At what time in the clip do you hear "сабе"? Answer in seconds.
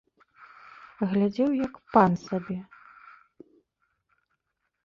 2.25-2.57